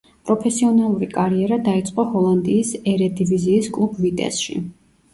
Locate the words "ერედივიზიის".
2.97-3.73